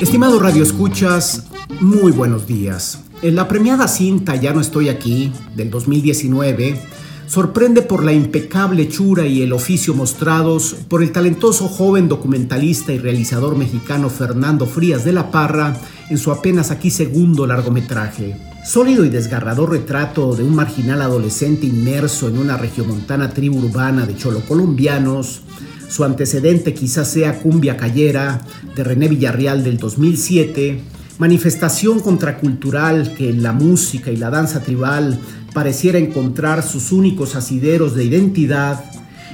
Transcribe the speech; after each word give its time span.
Estimado 0.00 0.38
Radio 0.38 0.62
Escuchas, 0.62 1.44
muy 1.78 2.10
buenos 2.10 2.46
días. 2.46 3.00
En 3.20 3.34
la 3.34 3.48
premiada 3.48 3.86
cinta 3.86 4.34
Ya 4.34 4.54
no 4.54 4.62
estoy 4.62 4.88
aquí, 4.88 5.30
del 5.54 5.70
2019, 5.70 6.80
sorprende 7.26 7.82
por 7.82 8.02
la 8.02 8.14
impecable 8.14 8.84
hechura 8.84 9.26
y 9.26 9.42
el 9.42 9.52
oficio 9.52 9.92
mostrados 9.92 10.74
por 10.88 11.02
el 11.02 11.12
talentoso 11.12 11.68
joven 11.68 12.08
documentalista 12.08 12.94
y 12.94 12.98
realizador 12.98 13.58
mexicano 13.58 14.08
Fernando 14.08 14.64
Frías 14.64 15.04
de 15.04 15.12
la 15.12 15.30
Parra 15.30 15.76
en 16.08 16.16
su 16.16 16.32
apenas 16.32 16.70
aquí 16.70 16.88
segundo 16.90 17.46
largometraje. 17.46 18.38
Sólido 18.64 19.04
y 19.04 19.10
desgarrador 19.10 19.70
retrato 19.70 20.34
de 20.34 20.44
un 20.44 20.54
marginal 20.54 21.02
adolescente 21.02 21.66
inmerso 21.66 22.26
en 22.28 22.38
una 22.38 22.56
regiomontana 22.56 23.34
tribu 23.34 23.58
urbana 23.58 24.06
de 24.06 24.16
cholocolombianos, 24.16 25.42
su 25.90 26.04
antecedente 26.04 26.72
quizás 26.72 27.10
sea 27.10 27.40
Cumbia 27.40 27.76
Cayera 27.76 28.40
de 28.76 28.84
René 28.84 29.08
Villarreal 29.08 29.64
del 29.64 29.76
2007, 29.76 30.80
manifestación 31.18 31.98
contracultural 31.98 33.14
que 33.14 33.28
en 33.28 33.42
la 33.42 33.52
música 33.52 34.12
y 34.12 34.16
la 34.16 34.30
danza 34.30 34.62
tribal 34.62 35.18
pareciera 35.52 35.98
encontrar 35.98 36.62
sus 36.62 36.92
únicos 36.92 37.34
asideros 37.34 37.96
de 37.96 38.04
identidad 38.04 38.84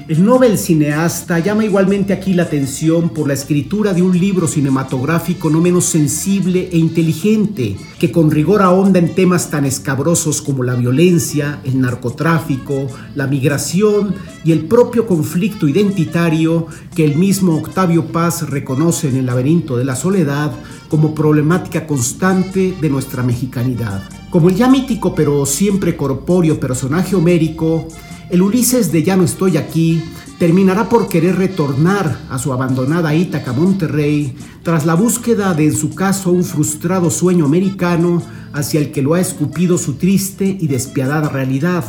el 0.08 0.24
Nobel 0.24 0.56
cineasta 0.56 1.40
llama 1.40 1.64
igualmente 1.64 2.12
aquí 2.12 2.32
la 2.32 2.44
atención 2.44 3.08
por 3.08 3.26
la 3.26 3.34
escritura 3.34 3.92
de 3.92 4.02
un 4.02 4.16
libro 4.16 4.46
cinematográfico 4.46 5.50
no 5.50 5.60
menos 5.60 5.86
sensible 5.86 6.68
e 6.70 6.78
inteligente, 6.78 7.76
que 7.98 8.12
con 8.12 8.30
rigor 8.30 8.62
ahonda 8.62 9.00
en 9.00 9.16
temas 9.16 9.50
tan 9.50 9.64
escabrosos 9.64 10.42
como 10.42 10.62
la 10.62 10.76
violencia, 10.76 11.60
el 11.64 11.80
narcotráfico, 11.80 12.86
la 13.16 13.26
migración 13.26 14.14
y 14.44 14.52
el 14.52 14.66
propio 14.66 15.08
conflicto 15.08 15.66
identitario 15.66 16.68
que 16.94 17.04
el 17.04 17.16
mismo 17.16 17.56
Octavio 17.56 18.06
Paz 18.06 18.48
reconoce 18.48 19.08
en 19.08 19.16
El 19.16 19.26
laberinto 19.26 19.76
de 19.76 19.86
la 19.86 19.96
soledad 19.96 20.52
como 20.88 21.16
problemática 21.16 21.84
constante 21.84 22.76
de 22.80 22.90
nuestra 22.90 23.24
mexicanidad. 23.24 24.08
Como 24.30 24.50
el 24.50 24.54
ya 24.54 24.68
mítico 24.68 25.16
pero 25.16 25.46
siempre 25.46 25.96
corpóreo 25.96 26.60
personaje 26.60 27.16
homérico, 27.16 27.88
el 28.30 28.42
Ulises 28.42 28.92
de 28.92 29.02
Ya 29.02 29.16
no 29.16 29.24
estoy 29.24 29.56
aquí 29.56 30.02
terminará 30.38 30.88
por 30.88 31.08
querer 31.08 31.36
retornar 31.36 32.18
a 32.28 32.38
su 32.38 32.52
abandonada 32.52 33.14
Ítaca 33.14 33.52
Monterrey 33.52 34.34
tras 34.62 34.84
la 34.84 34.94
búsqueda 34.94 35.54
de 35.54 35.66
en 35.66 35.76
su 35.76 35.94
caso 35.94 36.30
un 36.30 36.44
frustrado 36.44 37.10
sueño 37.10 37.44
americano 37.46 38.22
hacia 38.52 38.80
el 38.80 38.92
que 38.92 39.02
lo 39.02 39.14
ha 39.14 39.20
escupido 39.20 39.78
su 39.78 39.94
triste 39.94 40.56
y 40.60 40.66
despiadada 40.66 41.28
realidad. 41.28 41.84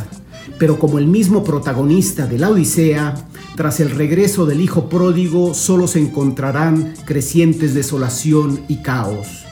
Pero 0.58 0.78
como 0.78 0.98
el 0.98 1.06
mismo 1.06 1.44
protagonista 1.44 2.26
de 2.26 2.38
la 2.38 2.50
Odisea, 2.50 3.14
tras 3.56 3.80
el 3.80 3.90
regreso 3.90 4.46
del 4.46 4.60
hijo 4.60 4.88
pródigo 4.88 5.52
solo 5.52 5.86
se 5.86 6.00
encontrarán 6.00 6.94
crecientes 7.04 7.74
desolación 7.74 8.60
y 8.68 8.82
caos 8.82 9.47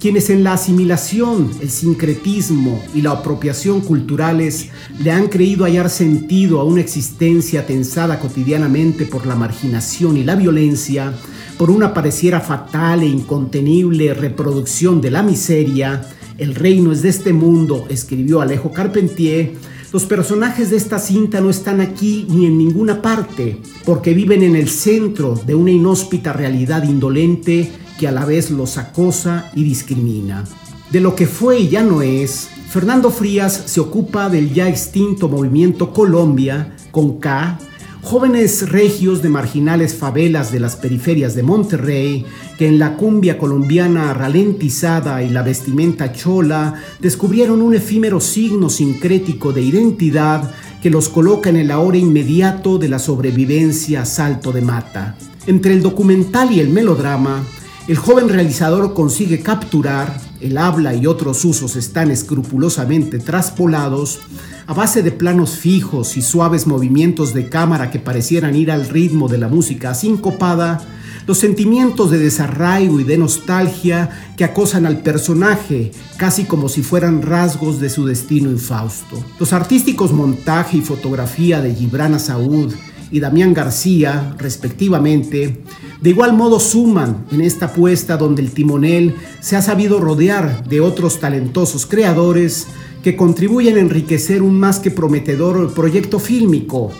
quienes 0.00 0.30
en 0.30 0.42
la 0.42 0.54
asimilación, 0.54 1.50
el 1.60 1.68
sincretismo 1.68 2.82
y 2.94 3.02
la 3.02 3.10
apropiación 3.10 3.82
culturales 3.82 4.70
le 4.98 5.10
han 5.12 5.28
creído 5.28 5.64
hallar 5.64 5.90
sentido 5.90 6.58
a 6.58 6.64
una 6.64 6.80
existencia 6.80 7.66
tensada 7.66 8.18
cotidianamente 8.18 9.04
por 9.04 9.26
la 9.26 9.36
marginación 9.36 10.16
y 10.16 10.24
la 10.24 10.36
violencia, 10.36 11.12
por 11.58 11.70
una 11.70 11.92
pareciera 11.92 12.40
fatal 12.40 13.02
e 13.02 13.06
incontenible 13.06 14.14
reproducción 14.14 15.02
de 15.02 15.10
la 15.10 15.22
miseria, 15.22 16.02
el 16.38 16.54
reino 16.54 16.92
es 16.92 17.02
de 17.02 17.10
este 17.10 17.34
mundo, 17.34 17.84
escribió 17.90 18.40
Alejo 18.40 18.72
Carpentier, 18.72 19.52
los 19.92 20.04
personajes 20.04 20.70
de 20.70 20.78
esta 20.78 20.98
cinta 20.98 21.42
no 21.42 21.50
están 21.50 21.82
aquí 21.82 22.26
ni 22.30 22.46
en 22.46 22.56
ninguna 22.56 23.02
parte, 23.02 23.58
porque 23.84 24.14
viven 24.14 24.42
en 24.44 24.56
el 24.56 24.70
centro 24.70 25.34
de 25.34 25.54
una 25.54 25.72
inhóspita 25.72 26.32
realidad 26.32 26.84
indolente 26.84 27.70
que 28.00 28.08
a 28.08 28.12
la 28.12 28.24
vez 28.24 28.50
los 28.50 28.78
acosa 28.78 29.50
y 29.54 29.62
discrimina. 29.62 30.44
De 30.90 31.00
lo 31.00 31.14
que 31.14 31.26
fue 31.26 31.60
y 31.60 31.68
ya 31.68 31.82
no 31.82 32.00
es, 32.00 32.48
Fernando 32.70 33.10
Frías 33.10 33.64
se 33.66 33.78
ocupa 33.78 34.30
del 34.30 34.54
ya 34.54 34.70
extinto 34.70 35.28
movimiento 35.28 35.92
Colombia, 35.92 36.74
con 36.90 37.18
K, 37.18 37.58
jóvenes 38.00 38.70
regios 38.70 39.20
de 39.20 39.28
marginales 39.28 39.94
favelas 39.94 40.50
de 40.50 40.60
las 40.60 40.76
periferias 40.76 41.34
de 41.34 41.42
Monterrey, 41.42 42.24
que 42.56 42.66
en 42.66 42.78
la 42.78 42.96
cumbia 42.96 43.36
colombiana 43.36 44.14
ralentizada 44.14 45.22
y 45.22 45.28
la 45.28 45.42
vestimenta 45.42 46.10
chola 46.10 46.76
descubrieron 47.00 47.60
un 47.60 47.74
efímero 47.74 48.18
signo 48.18 48.70
sincrético 48.70 49.52
de 49.52 49.60
identidad 49.60 50.50
que 50.82 50.88
los 50.88 51.10
coloca 51.10 51.50
en 51.50 51.56
el 51.56 51.70
ahora 51.70 51.98
inmediato 51.98 52.78
de 52.78 52.88
la 52.88 52.98
sobrevivencia 52.98 54.00
a 54.00 54.06
salto 54.06 54.52
de 54.52 54.62
mata. 54.62 55.16
Entre 55.46 55.74
el 55.74 55.82
documental 55.82 56.50
y 56.50 56.60
el 56.60 56.70
melodrama, 56.70 57.44
el 57.90 57.98
joven 57.98 58.28
realizador 58.28 58.94
consigue 58.94 59.40
capturar, 59.40 60.16
el 60.40 60.58
habla 60.58 60.94
y 60.94 61.08
otros 61.08 61.44
usos 61.44 61.74
están 61.74 62.12
escrupulosamente 62.12 63.18
traspolados, 63.18 64.20
a 64.68 64.74
base 64.74 65.02
de 65.02 65.10
planos 65.10 65.56
fijos 65.56 66.16
y 66.16 66.22
suaves 66.22 66.68
movimientos 66.68 67.34
de 67.34 67.48
cámara 67.48 67.90
que 67.90 67.98
parecieran 67.98 68.54
ir 68.54 68.70
al 68.70 68.88
ritmo 68.88 69.26
de 69.26 69.38
la 69.38 69.48
música 69.48 69.92
sincopada, 69.94 70.80
los 71.26 71.38
sentimientos 71.38 72.12
de 72.12 72.20
desarraigo 72.20 73.00
y 73.00 73.04
de 73.04 73.18
nostalgia 73.18 74.08
que 74.36 74.44
acosan 74.44 74.86
al 74.86 75.00
personaje, 75.00 75.90
casi 76.16 76.44
como 76.44 76.68
si 76.68 76.84
fueran 76.84 77.22
rasgos 77.22 77.80
de 77.80 77.90
su 77.90 78.06
destino 78.06 78.52
infausto. 78.52 79.20
Los 79.40 79.52
artísticos 79.52 80.12
montaje 80.12 80.76
y 80.76 80.82
fotografía 80.82 81.60
de 81.60 81.74
Gibrana 81.74 82.20
Saúd 82.20 82.72
y 83.10 83.20
Damián 83.20 83.54
García, 83.54 84.34
respectivamente, 84.38 85.62
de 86.00 86.10
igual 86.10 86.32
modo 86.32 86.60
suman 86.60 87.26
en 87.30 87.40
esta 87.40 87.66
apuesta 87.66 88.16
donde 88.16 88.42
el 88.42 88.52
timonel 88.52 89.14
se 89.40 89.56
ha 89.56 89.62
sabido 89.62 90.00
rodear 90.00 90.68
de 90.68 90.80
otros 90.80 91.20
talentosos 91.20 91.86
creadores 91.86 92.66
que 93.02 93.16
contribuyen 93.16 93.76
a 93.76 93.80
enriquecer 93.80 94.42
un 94.42 94.58
más 94.58 94.78
que 94.78 94.90
prometedor 94.90 95.72
proyecto 95.74 96.18
fílmico 96.18 96.92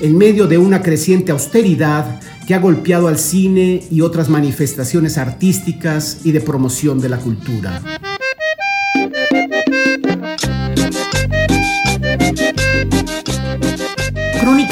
en 0.00 0.18
medio 0.18 0.46
de 0.46 0.58
una 0.58 0.82
creciente 0.82 1.32
austeridad 1.32 2.20
que 2.46 2.54
ha 2.54 2.58
golpeado 2.58 3.08
al 3.08 3.18
cine 3.18 3.82
y 3.90 4.02
otras 4.02 4.28
manifestaciones 4.28 5.18
artísticas 5.18 6.20
y 6.24 6.32
de 6.32 6.40
promoción 6.40 7.00
de 7.00 7.08
la 7.08 7.18
cultura. 7.18 7.82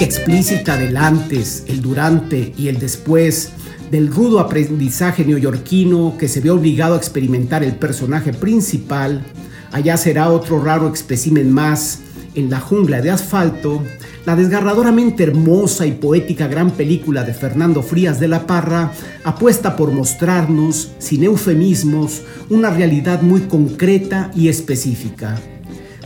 Explícita 0.02 0.76
del 0.76 0.96
antes, 0.96 1.64
el 1.68 1.80
durante 1.80 2.52
y 2.58 2.68
el 2.68 2.78
después 2.80 3.50
del 3.90 4.08
rudo 4.08 4.40
aprendizaje 4.40 5.24
neoyorquino 5.24 6.16
que 6.18 6.26
se 6.26 6.40
ve 6.40 6.50
obligado 6.50 6.94
a 6.94 6.96
experimentar 6.96 7.62
el 7.62 7.76
personaje 7.76 8.32
principal, 8.32 9.24
allá 9.70 9.96
será 9.96 10.30
otro 10.30 10.60
raro 10.60 10.92
espécimen 10.92 11.52
más 11.52 12.00
en 12.34 12.50
la 12.50 12.58
jungla 12.58 13.00
de 13.00 13.10
asfalto, 13.10 13.82
la 14.26 14.34
desgarradoramente 14.34 15.22
hermosa 15.22 15.86
y 15.86 15.92
poética 15.92 16.48
gran 16.48 16.70
película 16.70 17.22
de 17.22 17.34
Fernando 17.34 17.82
Frías 17.82 18.18
de 18.18 18.28
la 18.28 18.46
Parra 18.46 18.92
apuesta 19.22 19.76
por 19.76 19.92
mostrarnos, 19.92 20.92
sin 20.98 21.22
eufemismos, 21.22 22.22
una 22.50 22.70
realidad 22.70 23.22
muy 23.22 23.42
concreta 23.42 24.30
y 24.34 24.48
específica. 24.48 25.38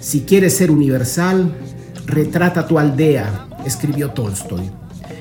Si 0.01 0.21
quieres 0.21 0.55
ser 0.55 0.71
universal, 0.71 1.55
retrata 2.06 2.67
tu 2.67 2.79
aldea, 2.79 3.47
escribió 3.66 4.10
Tolstoy. 4.10 4.71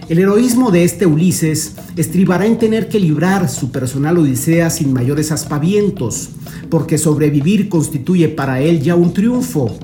El 0.08 0.20
heroísmo 0.20 0.72
de 0.72 0.84
este 0.84 1.06
Ulises 1.06 1.74
estribará 1.96 2.46
en 2.46 2.58
tener 2.58 2.88
que 2.88 3.00
librar 3.00 3.50
su 3.50 3.72
personal 3.72 4.18
odisea 4.18 4.70
sin 4.70 4.94
mayores 4.94 5.32
aspavientos, 5.32 6.30
porque 6.70 6.98
sobrevivir 6.98 7.70
constituye 7.70 8.30
para 8.30 8.62
él 8.62 8.82
ya 8.82 8.96
un 8.96 9.14
triunfo, 9.14 9.76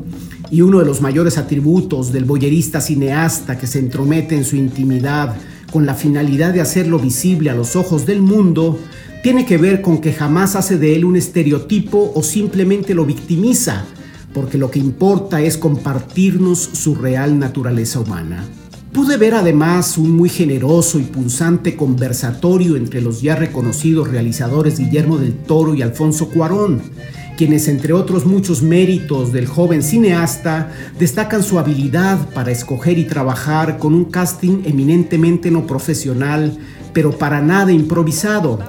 y 0.52 0.62
uno 0.62 0.80
de 0.80 0.86
los 0.86 1.02
mayores 1.02 1.38
atributos 1.38 2.12
del 2.12 2.26
boyerista 2.26 2.82
cineasta 2.82 3.58
que 3.58 3.68
se 3.68 3.80
entromete 3.80 4.36
en 4.36 4.44
su 4.44 4.58
intimidad 4.58 5.36
con 5.72 5.86
la 5.86 5.96
finalidad 5.96 6.54
de 6.54 6.62
hacerlo 6.62 7.00
visible 7.00 7.50
a 7.50 7.56
los 7.56 7.76
ojos 7.76 8.06
del 8.06 8.22
mundo, 8.22 8.78
tiene 9.24 9.46
que 9.46 9.58
ver 9.58 9.82
con 9.82 10.02
que 10.02 10.12
jamás 10.12 10.56
hace 10.56 10.78
de 10.78 10.96
él 10.96 11.06
un 11.06 11.16
estereotipo 11.16 12.12
o 12.14 12.22
simplemente 12.22 12.94
lo 12.94 13.06
victimiza, 13.06 13.86
porque 14.34 14.58
lo 14.58 14.72
que 14.72 14.80
importa 14.80 15.42
es 15.42 15.58
compartirnos 15.58 16.60
su 16.60 16.96
real 16.96 17.38
naturaleza 17.38 18.00
humana. 18.00 18.46
Pude 18.94 19.16
ver 19.16 19.36
además 19.36 19.98
un 19.98 20.12
muy 20.12 20.28
generoso 20.28 21.00
y 21.00 21.04
punzante 21.04 21.78
conversatorio 21.78 22.76
entre 22.76 23.00
los 23.00 23.22
ya 23.22 23.36
reconocidos 23.36 24.10
realizadores 24.10 24.80
Guillermo 24.80 25.18
del 25.18 25.34
Toro 25.34 25.74
y 25.74 25.82
Alfonso 25.82 26.28
Cuarón, 26.28 26.82
quienes 27.38 27.70
entre 27.70 27.94
otros 27.94 28.26
muchos 28.26 28.62
méritos 28.62 29.32
del 29.32 29.48
joven 29.48 29.82
cineasta 29.82 30.74
destacan 31.00 31.42
su 31.42 31.58
habilidad 31.58 32.20
para 32.34 32.52
escoger 32.52 33.00
y 33.00 33.06
trabajar 33.06 33.78
con 33.78 33.94
un 33.94 34.06
casting 34.06 34.64
eminentemente 34.66 35.52
no 35.52 35.66
profesional, 35.66 36.58
pero 36.92 37.18
para 37.18 37.42
nada 37.42 37.72
improvisado, 37.72 38.60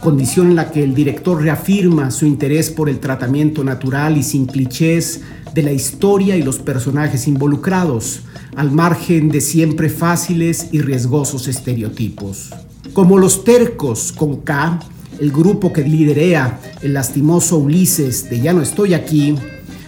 condición 0.00 0.50
en 0.50 0.56
la 0.56 0.70
que 0.70 0.82
el 0.82 0.94
director 0.94 1.42
reafirma 1.42 2.10
su 2.10 2.26
interés 2.26 2.70
por 2.70 2.88
el 2.88 3.00
tratamiento 3.00 3.64
natural 3.64 4.16
y 4.16 4.22
sin 4.22 4.46
clichés 4.46 5.22
de 5.54 5.62
la 5.62 5.72
historia 5.72 6.36
y 6.36 6.42
los 6.42 6.58
personajes 6.58 7.26
involucrados, 7.26 8.20
al 8.56 8.70
margen 8.70 9.28
de 9.28 9.40
siempre 9.40 9.88
fáciles 9.88 10.68
y 10.72 10.80
riesgosos 10.80 11.48
estereotipos. 11.48 12.50
Como 12.92 13.18
los 13.18 13.44
tercos 13.44 14.12
con 14.12 14.42
K, 14.42 14.80
el 15.20 15.32
grupo 15.32 15.72
que 15.72 15.82
liderea 15.82 16.60
el 16.82 16.94
lastimoso 16.94 17.58
Ulises 17.58 18.28
de 18.28 18.40
Ya 18.40 18.52
no 18.52 18.62
estoy 18.62 18.94
aquí, 18.94 19.34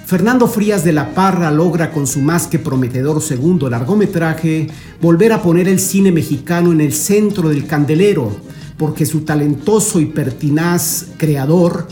Fernando 0.09 0.47
Frías 0.47 0.85
de 0.85 0.95
la 0.95 1.15
Parra 1.15 1.51
logra 1.51 1.93
con 1.93 2.07
su 2.07 2.21
más 2.21 2.47
que 2.47 2.59
prometedor 2.59 3.21
segundo 3.21 3.69
largometraje 3.69 4.69
volver 5.03 5.35
a 5.35 5.43
poner 5.43 5.69
el 5.69 5.79
cine 5.79 6.11
mexicano 6.11 6.73
en 6.73 6.81
el 6.81 6.95
centro 6.95 7.51
del 7.51 7.67
candelero, 7.67 8.35
porque 8.79 9.05
su 9.05 9.23
talentoso 9.23 10.01
y 10.01 10.07
pertinaz 10.07 11.07
creador, 11.19 11.89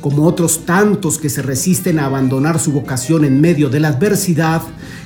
como 0.00 0.26
otros 0.26 0.66
tantos 0.66 1.16
que 1.16 1.30
se 1.30 1.40
resisten 1.40 1.98
a 1.98 2.06
abandonar 2.06 2.58
su 2.58 2.72
vocación 2.72 3.24
en 3.24 3.40
medio 3.40 3.70
de 3.70 3.80
la 3.80 3.88
adversidad, 3.88 4.60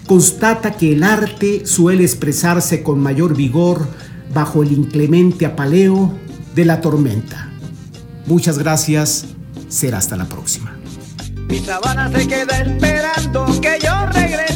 constata 0.07 0.73
que 0.73 0.93
el 0.93 1.05
arte 1.05 1.67
suele 1.67 2.03
expresarse 2.03 2.83
con 2.83 2.99
mayor 2.99 3.37
vigor 3.37 3.87
bajo 4.35 4.63
el 4.63 4.73
inclemente 4.73 5.47
apaleo 5.47 6.13
de 6.55 6.65
la 6.65 6.81
tormenta. 6.81 7.51
Muchas 8.27 8.59
gracias, 8.59 9.27
será 9.69 9.99
hasta 9.99 10.17
la 10.17 10.27
próxima. 10.27 10.77
Mi 11.49 11.61
sabana 11.61 12.11
se 12.11 12.27
queda 12.27 12.61
esperando 12.61 13.47
que 13.61 13.79
yo 13.83 14.07
regrese. 14.13 14.48